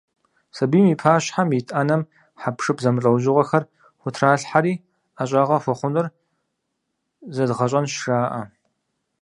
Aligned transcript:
Сабийм 0.55 0.87
и 0.93 0.95
пащхьэм 1.01 1.49
ит 1.59 1.67
Ӏэнэм 1.73 2.01
хьэпшып 2.41 2.77
зэмылӀэужьыгъуэхэр 2.83 3.63
хутралъхьэри, 4.01 4.73
«ӀэщӀагъэ 5.15 5.57
хуэхъунур 5.63 6.07
зэдгъэщӀэнщ» 7.35 7.93
жаӀэ. 8.01 8.41